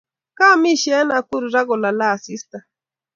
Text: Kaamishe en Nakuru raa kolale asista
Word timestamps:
Kaamishe 0.37 0.91
en 1.01 1.07
Nakuru 1.09 1.47
raa 1.53 1.67
kolale 1.69 2.05
asista 2.15 2.57